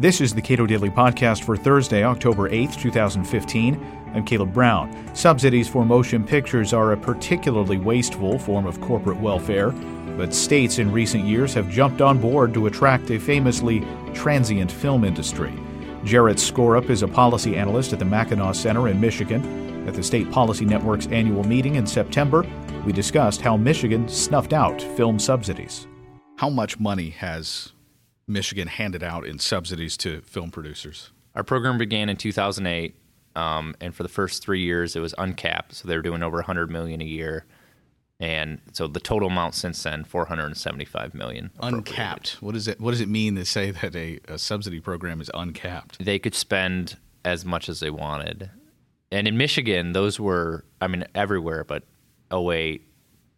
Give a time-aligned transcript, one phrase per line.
[0.00, 4.12] This is the Cato Daily Podcast for Thursday, October 8th, 2015.
[4.14, 5.12] I'm Caleb Brown.
[5.12, 9.72] Subsidies for motion pictures are a particularly wasteful form of corporate welfare,
[10.16, 13.84] but states in recent years have jumped on board to attract a famously
[14.14, 15.52] transient film industry.
[16.04, 19.88] Jarrett Skorup is a policy analyst at the Mackinac Center in Michigan.
[19.88, 22.46] At the State Policy Network's annual meeting in September,
[22.86, 25.88] we discussed how Michigan snuffed out film subsidies.
[26.36, 27.72] How much money has
[28.28, 31.10] Michigan handed out in subsidies to film producers?
[31.34, 32.94] Our program began in 2008,
[33.36, 35.74] um, and for the first three years, it was uncapped.
[35.74, 37.46] So they were doing over 100 million a year,
[38.20, 41.50] and so the total amount since then, 475 million.
[41.60, 42.38] Uncapped.
[42.40, 45.30] What does it What does it mean to say that a, a subsidy program is
[45.34, 46.04] uncapped?
[46.04, 48.50] They could spend as much as they wanted,
[49.10, 51.84] and in Michigan, those were, I mean, everywhere, but
[52.32, 52.82] 08,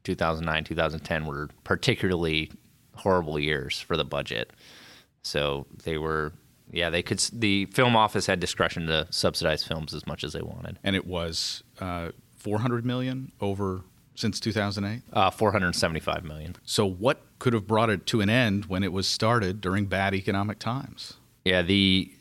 [0.05, 2.51] 2009, 2010 were particularly
[2.97, 4.51] horrible years for the budget.
[5.23, 6.33] So they were,
[6.71, 7.19] yeah, they could.
[7.33, 10.79] The film office had discretion to subsidize films as much as they wanted.
[10.83, 13.83] And it was uh, 400 million over
[14.15, 15.03] since 2008.
[15.13, 16.57] Uh, 475 million.
[16.65, 20.15] So what could have brought it to an end when it was started during bad
[20.15, 21.15] economic times?
[21.45, 22.13] Yeah, the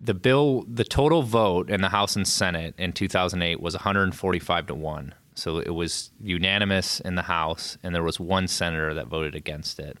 [0.00, 4.74] the bill, the total vote in the House and Senate in 2008 was 145 to
[4.74, 5.14] one.
[5.34, 9.78] So it was unanimous in the House, and there was one senator that voted against
[9.78, 9.98] it.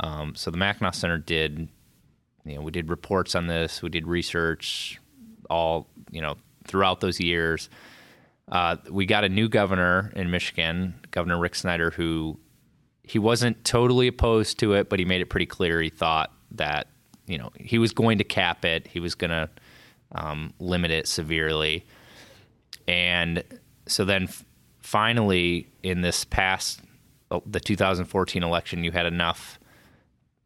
[0.00, 1.68] Um, so the Mackinac Center did,
[2.44, 5.00] you know, we did reports on this, we did research,
[5.50, 7.68] all you know, throughout those years.
[8.50, 12.38] Uh, we got a new governor in Michigan, Governor Rick Snyder, who
[13.02, 16.88] he wasn't totally opposed to it, but he made it pretty clear he thought that
[17.26, 19.48] you know he was going to cap it, he was going to
[20.12, 21.86] um, limit it severely,
[22.86, 23.42] and
[23.86, 24.44] so then f-
[24.80, 26.80] finally in this past
[27.30, 29.58] uh, the 2014 election, you had enough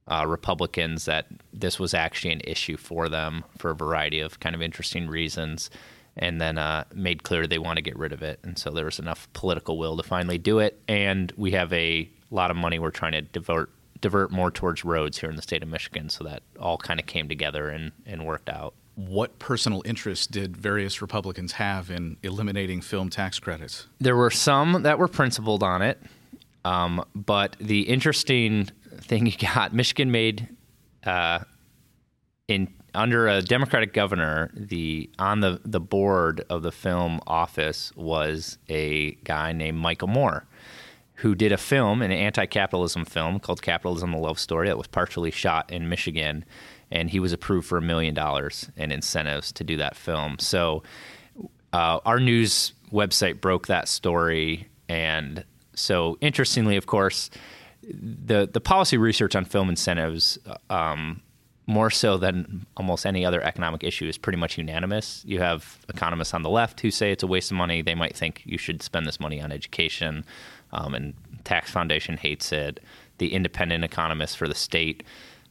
[0.09, 4.55] uh, Republicans that this was actually an issue for them for a variety of kind
[4.55, 5.71] of interesting reasons,
[6.17, 8.39] and then uh, made clear they want to get rid of it.
[8.43, 10.81] And so there was enough political will to finally do it.
[10.89, 13.71] And we have a lot of money we're trying to divert
[14.03, 17.07] divert more towards roads here in the state of Michigan, so that all kind of
[17.07, 18.75] came together and, and worked out.
[18.95, 23.87] What personal interest did various Republicans have in eliminating film tax credits?
[23.99, 26.01] There were some that were principled on it,
[26.65, 28.71] um, but the interesting
[29.07, 29.73] thing you got.
[29.75, 30.49] Michigan made
[31.05, 31.41] uh,
[32.49, 38.59] in under a Democratic governor, the on the the board of the film office was
[38.69, 40.47] a guy named Michael Moore,
[41.17, 45.31] who did a film, an anti-capitalism film called "Capitalism: The Love Story," that was partially
[45.31, 46.45] shot in Michigan,
[46.91, 50.39] and he was approved for a million dollars in incentives to do that film.
[50.39, 50.83] So,
[51.73, 55.45] uh, our news website broke that story, and
[55.75, 57.31] so interestingly, of course
[57.89, 60.39] the the policy research on film incentives,
[60.71, 61.23] um,
[61.67, 65.23] more so than almost any other economic issue, is pretty much unanimous.
[65.27, 67.83] You have economists on the left who say it's a waste of money.
[67.83, 70.25] They might think you should spend this money on education,
[70.73, 71.15] um, and
[71.45, 72.81] Tax Foundation hates it.
[73.19, 75.03] The independent economists for the state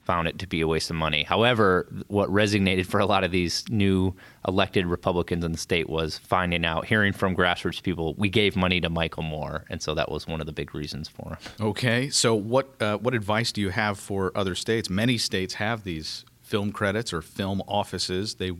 [0.06, 1.24] found it to be a waste of money.
[1.24, 4.16] However, what resonated for a lot of these new
[4.48, 8.80] elected Republicans in the state was finding out, hearing from grassroots people, we gave money
[8.82, 11.38] to Michael Moore, and so that was one of the big reasons for him.
[11.60, 14.90] Okay, so what uh, what advice do you have for other states?
[14.90, 18.36] Many states have these film credits or film offices.
[18.36, 18.52] They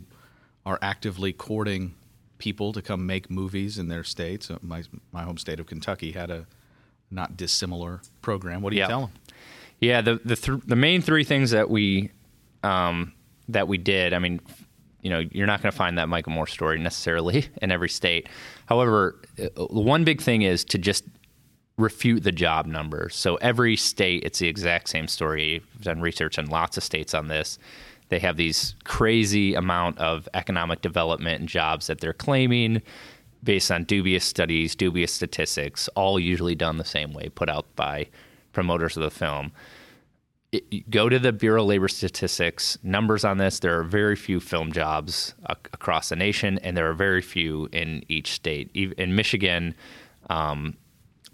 [0.64, 1.94] are actively courting
[2.38, 4.50] people to come make movies in their states.
[4.60, 4.82] My
[5.12, 6.46] my home state of Kentucky had a
[7.10, 8.62] not dissimilar program.
[8.62, 8.88] What do you yeah.
[8.88, 9.10] tell them?
[9.80, 12.10] Yeah, the the th- the main three things that we
[12.62, 13.12] um,
[13.48, 14.12] that we did.
[14.12, 14.40] I mean,
[15.02, 18.28] you know, you're not going to find that Michael Moore story necessarily in every state.
[18.66, 21.04] However, uh, one big thing is to just
[21.78, 23.14] refute the job numbers.
[23.14, 25.62] So every state, it's the exact same story.
[25.74, 27.58] I've done research in lots of states on this.
[28.08, 32.82] They have these crazy amount of economic development and jobs that they're claiming
[33.42, 38.06] based on dubious studies, dubious statistics, all usually done the same way, put out by
[38.56, 39.52] promoters of the film.
[40.50, 43.58] It, go to the Bureau of Labor Statistics numbers on this.
[43.58, 48.02] There are very few film jobs across the nation, and there are very few in
[48.08, 48.70] each state.
[48.74, 49.74] In Michigan,
[50.30, 50.74] um,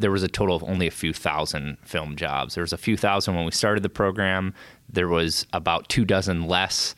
[0.00, 2.56] there was a total of only a few thousand film jobs.
[2.56, 4.52] There was a few thousand when we started the program.
[4.88, 6.96] There was about two dozen less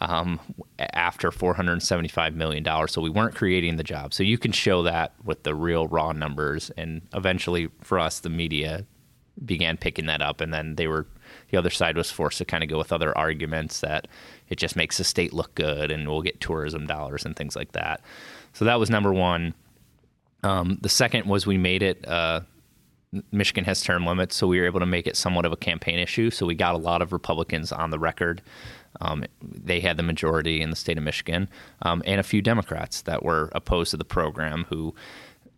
[0.00, 0.40] um,
[0.78, 2.64] after $475 million.
[2.88, 4.16] So we weren't creating the jobs.
[4.16, 6.70] So you can show that with the real raw numbers.
[6.78, 8.86] And eventually, for us, the media
[9.44, 11.06] began picking that up, and then they were
[11.50, 14.08] the other side was forced to kind of go with other arguments that
[14.48, 17.72] it just makes the state look good, and we'll get tourism dollars and things like
[17.72, 18.00] that.
[18.52, 19.54] So that was number one.
[20.42, 22.40] Um, the second was we made it uh,
[23.32, 25.98] Michigan has term limits, so we were able to make it somewhat of a campaign
[25.98, 26.30] issue.
[26.30, 28.42] So we got a lot of Republicans on the record.
[29.00, 31.48] Um, they had the majority in the state of Michigan,
[31.82, 34.66] um, and a few Democrats that were opposed to the program.
[34.68, 34.94] Who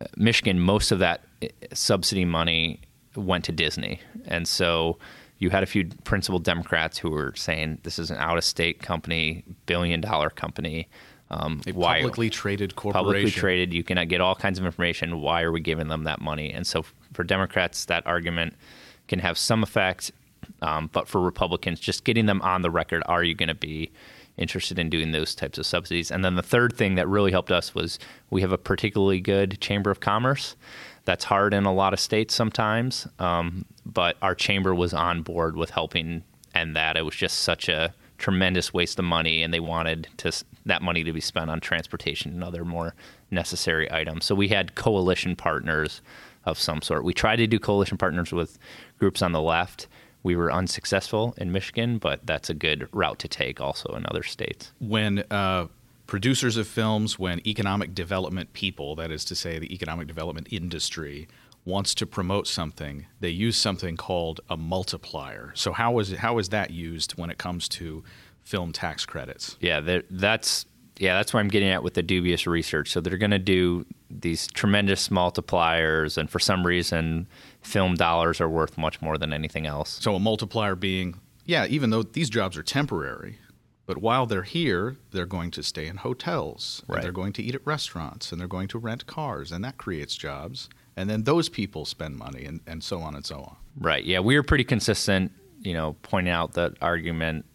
[0.01, 2.81] uh, Michigan, most of that uh, subsidy money
[3.19, 4.97] went to Disney, and so
[5.37, 10.31] you had a few principal Democrats who were saying this is an out-of-state company, billion-dollar
[10.31, 10.87] company.
[11.31, 13.05] Um, a why, publicly traded corporation.
[13.05, 15.21] Publicly traded, you can get all kinds of information.
[15.21, 16.51] Why are we giving them that money?
[16.51, 16.83] And so,
[17.13, 18.55] for Democrats, that argument
[19.07, 20.11] can have some effect.
[20.61, 23.91] Um, but for Republicans, just getting them on the record, are you going to be
[24.39, 26.09] interested in doing those types of subsidies?
[26.09, 27.99] And then the third thing that really helped us was
[28.29, 30.55] we have a particularly good Chamber of Commerce.
[31.05, 35.55] That's hard in a lot of states sometimes, um, but our chamber was on board
[35.55, 36.23] with helping
[36.55, 36.97] end that.
[36.97, 40.31] It was just such a tremendous waste of money, and they wanted to
[40.65, 42.93] that money to be spent on transportation and other more
[43.31, 44.25] necessary items.
[44.25, 46.01] So we had coalition partners
[46.45, 47.03] of some sort.
[47.03, 48.59] We tried to do coalition partners with
[48.99, 49.87] groups on the left.
[50.23, 54.23] We were unsuccessful in Michigan, but that's a good route to take also in other
[54.23, 54.71] states.
[54.79, 55.67] When uh,
[56.07, 61.27] producers of films, when economic development people, that is to say, the economic development industry,
[61.65, 65.51] wants to promote something, they use something called a multiplier.
[65.55, 68.03] So how is it, how is that used when it comes to
[68.43, 69.55] film tax credits?
[69.61, 70.65] Yeah, that's
[70.97, 72.91] yeah, that's where I'm getting at with the dubious research.
[72.91, 77.27] So they're going to do these tremendous multipliers, and for some reason,
[77.61, 79.97] film dollars are worth much more than anything else.
[80.01, 83.37] So a multiplier being, yeah, even though these jobs are temporary,
[83.89, 87.01] but while they're here, they're going to stay in hotels, right.
[87.01, 90.15] they're going to eat at restaurants, and they're going to rent cars, and that creates
[90.15, 90.69] jobs.
[90.95, 93.55] And then those people spend money, and, and so on and so on.
[93.79, 94.03] Right.
[94.03, 95.31] Yeah, we were pretty consistent,
[95.61, 97.45] you know, pointing out that argument.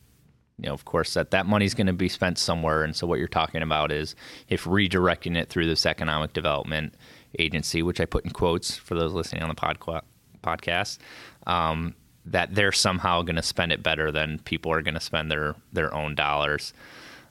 [0.59, 3.21] You know, of course, that that money's going to be spent somewhere, and so what
[3.21, 4.17] you're talking about is
[4.49, 6.95] if redirecting it through this economic development
[7.39, 10.03] agency, which I put in quotes for those listening on the podca-
[10.43, 10.99] podcast.
[11.47, 11.95] Um,
[12.27, 15.55] that they're somehow going to spend it better than people are going to spend their
[15.73, 16.73] their own dollars,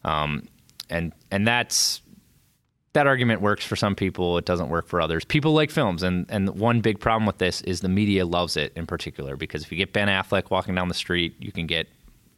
[0.03, 0.47] um,
[0.89, 2.01] and and that's
[2.93, 4.37] that argument works for some people.
[4.37, 5.25] It doesn't work for others.
[5.25, 8.71] People like films, and and one big problem with this is the media loves it
[8.75, 11.87] in particular because if you get Ben Affleck walking down the street, you can get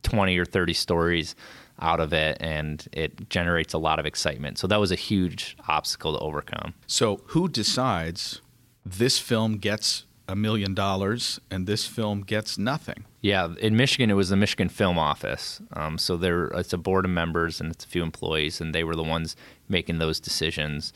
[0.04, 1.36] twenty or thirty stories
[1.80, 4.57] out of it, and it generates a lot of excitement.
[4.57, 6.74] So that was a huge obstacle to overcome.
[6.88, 8.42] So who decides
[8.86, 13.06] this film gets a million dollars and this film gets nothing.
[13.22, 15.62] Yeah, in Michigan, it was the Michigan Film Office.
[15.74, 18.83] Um, so there, it's a board of members and it's a few employees, and they
[18.83, 19.36] were the ones
[19.68, 20.94] making those decisions.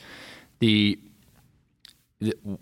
[0.60, 0.98] The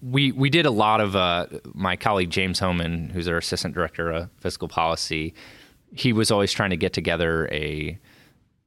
[0.02, 4.10] we we did a lot of uh, my colleague James Hohman, who's our assistant director
[4.10, 5.34] of fiscal policy.
[5.92, 7.98] He was always trying to get together a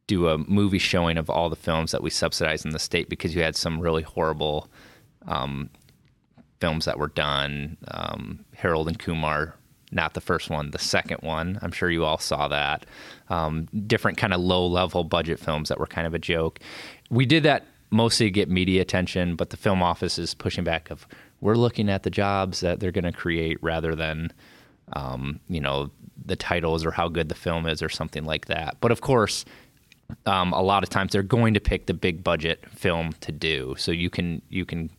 [0.07, 3.33] do a movie showing of all the films that we subsidized in the state because
[3.33, 4.67] you had some really horrible
[5.27, 5.69] um,
[6.59, 7.77] films that were done.
[7.89, 9.55] Um, Harold and Kumar,
[9.91, 11.59] not the first one, the second one.
[11.61, 12.85] I'm sure you all saw that.
[13.29, 16.59] Um, different kind of low level budget films that were kind of a joke.
[17.09, 20.89] We did that mostly to get media attention, but the film office is pushing back
[20.89, 21.07] of
[21.41, 24.31] we're looking at the jobs that they're going to create rather than
[24.93, 25.89] um, you know
[26.25, 28.77] the titles or how good the film is or something like that.
[28.81, 29.45] But of course.
[30.25, 33.75] Um, a lot of times they're going to pick the big budget film to do,
[33.77, 34.89] so you can you can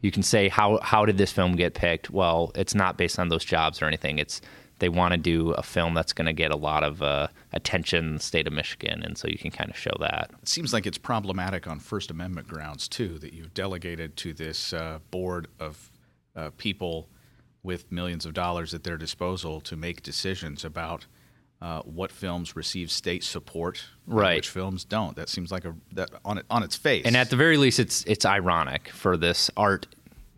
[0.00, 2.10] you can say how how did this film get picked?
[2.10, 4.18] Well, it's not based on those jobs or anything.
[4.18, 4.40] It's
[4.78, 8.06] they want to do a film that's going to get a lot of uh, attention
[8.06, 10.30] in the state of Michigan, and so you can kind of show that.
[10.42, 14.72] It seems like it's problematic on First Amendment grounds too that you've delegated to this
[14.72, 15.90] uh, board of
[16.36, 17.08] uh, people
[17.68, 21.04] with millions of dollars at their disposal to make decisions about
[21.60, 24.36] uh, what films receive state support, right?
[24.36, 25.14] Which films don't.
[25.16, 27.04] That seems like a that on it on its face.
[27.04, 29.86] And at the very least, it's it's ironic for this art.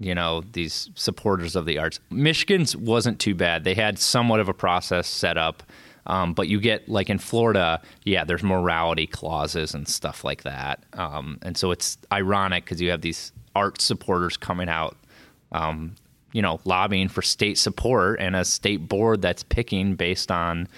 [0.00, 2.00] You know, these supporters of the arts.
[2.10, 3.62] Michigan's wasn't too bad.
[3.62, 5.62] They had somewhat of a process set up.
[6.06, 10.82] Um, but you get like in Florida, yeah, there's morality clauses and stuff like that,
[10.94, 14.96] um, and so it's ironic because you have these art supporters coming out,
[15.52, 15.94] um,
[16.32, 20.68] you know, lobbying for state support and a state board that's picking based on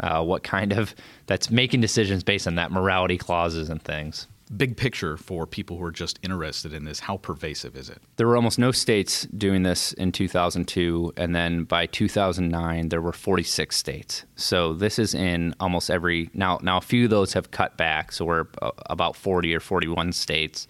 [0.00, 0.94] uh, what kind of
[1.26, 4.26] that's making decisions based on that morality clauses and things.
[4.56, 7.98] Big picture for people who are just interested in this, how pervasive is it?
[8.16, 13.12] There were almost no states doing this in 2002, and then by 2009 there were
[13.12, 14.24] 46 states.
[14.34, 16.58] So this is in almost every now.
[16.62, 18.46] Now a few of those have cut back, so we're
[18.86, 20.66] about 40 or 41 states,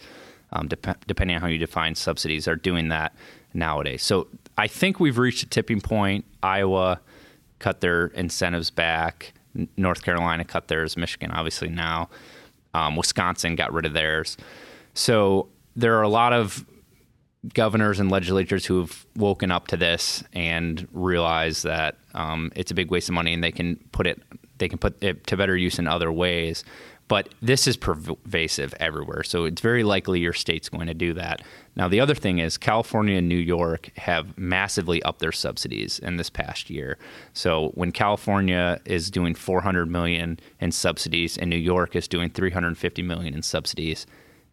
[0.52, 3.14] um, dep- depending on how you define subsidies, are doing that
[3.54, 4.02] nowadays.
[4.02, 6.24] So I think we've reached a tipping point.
[6.42, 7.00] Iowa
[7.58, 9.32] cut their incentives back.
[9.76, 10.96] North Carolina cut theirs.
[10.96, 12.08] Michigan, obviously, now.
[12.74, 14.36] Um, Wisconsin got rid of theirs.
[14.94, 16.64] So there are a lot of
[17.54, 22.74] governors and legislatures who have woken up to this and realize that um, it's a
[22.74, 24.20] big waste of money and they can put it
[24.58, 26.64] they can put it to better use in other ways.
[27.10, 31.42] But this is pervasive everywhere, so it's very likely your state's going to do that.
[31.74, 36.18] Now, the other thing is California and New York have massively upped their subsidies in
[36.18, 36.98] this past year.
[37.32, 43.02] So when California is doing 400 million in subsidies and New York is doing 350
[43.02, 44.06] million in subsidies,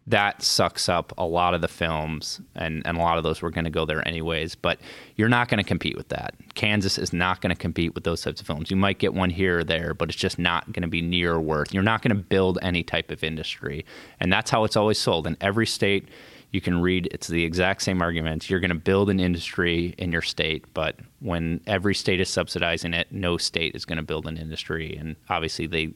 [0.08, 3.50] that sucks up a lot of the films, and, and a lot of those were
[3.50, 4.54] going to go there anyways.
[4.54, 4.80] But
[5.16, 6.34] you're not going to compete with that.
[6.54, 8.70] Kansas is not going to compete with those types of films.
[8.70, 11.38] You might get one here or there, but it's just not going to be near
[11.38, 11.74] worth.
[11.74, 13.84] You're not going to build any type of industry,
[14.18, 16.08] and that's how it's always sold in every state.
[16.50, 18.48] You can read it's the exact same arguments.
[18.48, 22.94] You're going to build an industry in your state, but when every state is subsidizing
[22.94, 24.96] it, no state is going to build an industry.
[24.96, 25.92] And obviously, they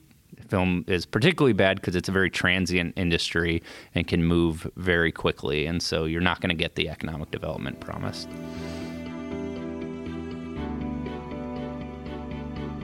[0.49, 3.63] film is particularly bad because it's a very transient industry
[3.95, 5.67] and can move very quickly.
[5.67, 8.29] And so you're not going to get the economic development promised.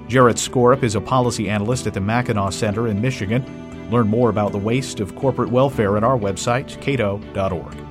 [0.08, 3.44] Jarrett Skorup is a policy analyst at the Mackinac Center in Michigan.
[3.90, 7.87] Learn more about the waste of corporate welfare at our website, cato.org.